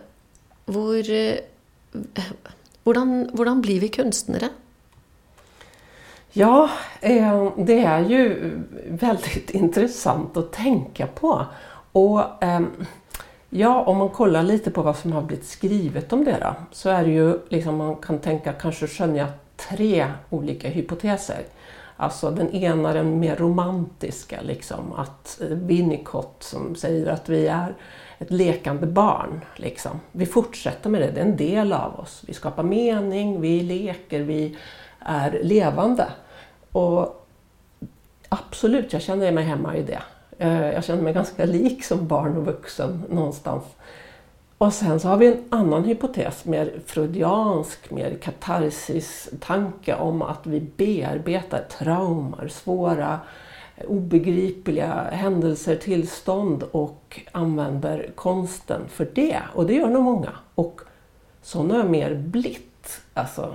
[0.67, 1.35] hur, eh,
[2.85, 4.49] hur blir vi konstnärer?
[6.39, 6.71] Ja,
[7.01, 8.53] eh, det är ju
[8.89, 11.47] väldigt intressant att tänka på.
[11.93, 12.87] Och ehm,
[13.51, 16.91] ja, om man kollar lite på vad som har blivit skrivet om det då, så
[16.91, 21.43] är det ju liksom man kan tänka, kanske skönja tre olika hypoteser.
[21.97, 27.75] Alltså den ena den mer romantiska, liksom, att eh, Winnicott som säger att vi är
[28.19, 29.41] ett lekande barn.
[29.57, 30.01] Liksom.
[30.13, 32.23] Vi fortsätter med det, det är en del av oss.
[32.27, 34.57] Vi skapar mening, vi leker, vi
[35.01, 36.07] är levande.
[36.77, 37.27] Och
[38.29, 40.03] absolut, jag känner mig hemma i det.
[40.39, 43.65] Eh, jag känner mig ganska lik som barn och vuxen någonstans.
[44.59, 50.61] Och sen så har vi en annan hypotes, mer freudiansk, mer katarsis-tanke om att vi
[50.61, 53.21] bearbetar traumer, svåra,
[53.89, 59.39] obegripliga händelser, tillstånd och använder konsten för det.
[59.55, 60.31] Och det gör nog många.
[60.55, 60.81] Och
[61.43, 63.01] sådana är mer blitt.
[63.15, 63.55] Alltså,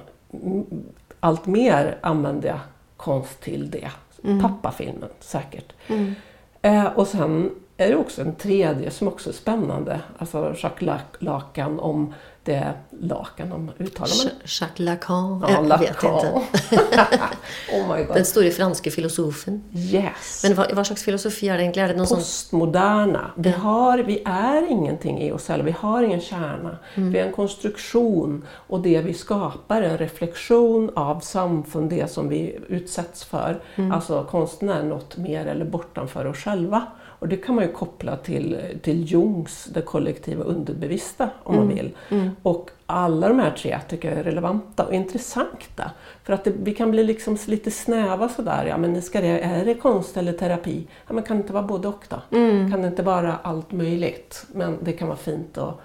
[1.20, 2.60] allt mer använder jag
[3.02, 3.91] konst till det.
[4.24, 4.41] Mm.
[4.41, 5.74] Pappafilmen säkert.
[5.88, 6.16] Mm.
[6.62, 10.02] Eh, och sen är det också en tredje som också är spännande.
[10.18, 12.14] Alltså Jacques Lacan om
[12.44, 15.46] det Lacan, om uttalar man Jacques Lacan?
[15.50, 15.80] Ja, Lacan.
[15.80, 16.28] vet inte.
[17.74, 18.16] oh my God.
[18.16, 19.64] Den store franske filosofen.
[19.74, 20.44] Yes.
[20.44, 21.89] Men vad, vad slags filosofi är det egentligen?
[21.89, 23.32] Är det någon Postmoderna.
[23.36, 26.78] Vi, har, vi är ingenting i oss själva, vi har ingen kärna.
[26.96, 27.12] Mm.
[27.12, 32.30] Vi är en konstruktion och det vi skapar är en reflektion av samfund, det som
[32.30, 33.64] vi utsätts för.
[33.76, 33.92] Mm.
[33.92, 36.88] Alltså konsten är något mer eller bortanför oss själva.
[37.22, 41.68] Och det kan man ju koppla till, till Jungs Det kollektiva underbevissta om mm.
[41.68, 41.92] man vill.
[42.10, 42.30] Mm.
[42.44, 45.92] Och alla de här tre tycker jag är relevanta och intressanta.
[46.24, 49.66] För att det, vi kan bli liksom lite snäva sådär, ja men ska det, är
[49.66, 50.88] det konst eller terapi?
[51.08, 52.38] Ja men kan det inte vara både och då?
[52.38, 52.72] Mm.
[52.72, 54.46] Kan det inte vara allt möjligt?
[54.54, 55.80] Men det kan vara fint att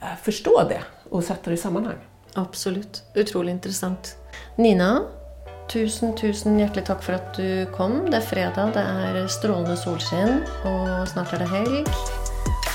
[0.00, 1.98] äh, förstå det och sätta det i sammanhang.
[2.34, 4.16] Absolut, otroligt intressant.
[4.56, 5.02] Nina,
[5.68, 8.04] Tusen, tusen hjertelig takk for at du kom.
[8.10, 11.88] Det er fredag, det er strålende solskinn, og snart er det helg.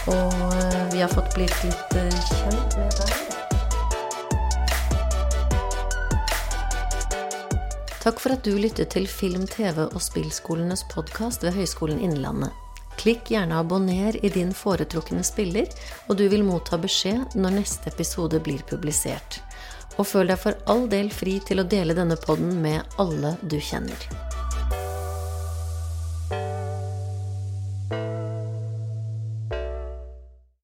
[0.10, 3.16] Og eh, vi har fått blitt litt kända kjent med deg.
[8.00, 12.56] Takk for at du lyttet til Film, TV og spillskolenes podkast ved Høgskolen Innlandet.
[13.00, 15.70] Klikk gjerne abonner i din foretrukne spiller,
[16.10, 19.44] og du vil motta beskjed når neste episode blir publisert
[20.00, 23.60] og føl deg for all del fri til å dele denne podden med alle du
[23.60, 24.29] kjenner.